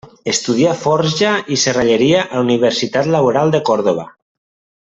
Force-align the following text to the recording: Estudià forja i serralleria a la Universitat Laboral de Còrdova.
Estudià 0.31 0.71
forja 0.85 1.33
i 1.55 1.59
serralleria 1.65 2.23
a 2.25 2.27
la 2.31 2.43
Universitat 2.49 3.13
Laboral 3.17 3.57
de 3.57 3.65
Còrdova. 3.71 4.09